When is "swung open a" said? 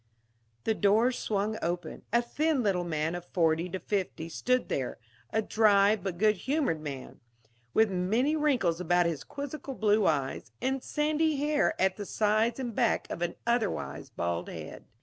1.19-2.23